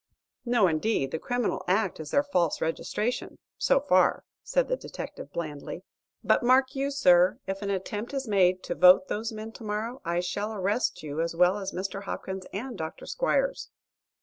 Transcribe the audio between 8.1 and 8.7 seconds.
is made